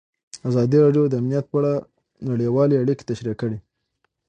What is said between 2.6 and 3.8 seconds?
اړیکې تشریح کړي.